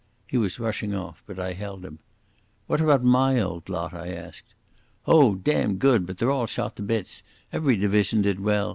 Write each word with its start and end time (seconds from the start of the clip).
He 0.25 0.35
was 0.39 0.59
rushing 0.59 0.95
off, 0.95 1.21
but 1.27 1.37
I 1.37 1.53
held 1.53 1.85
him. 1.85 1.99
"What 2.65 2.81
about 2.81 3.03
my 3.03 3.39
old 3.39 3.69
lot?" 3.69 3.93
I 3.93 4.07
asked. 4.11 4.55
"Oh, 5.05 5.35
damned 5.35 5.77
good, 5.77 6.07
but 6.07 6.17
they're 6.17 6.47
shot 6.47 6.63
all 6.63 6.69
to 6.71 6.81
bits. 6.81 7.21
Every 7.53 7.77
division 7.77 8.23
did 8.23 8.39
well. 8.39 8.69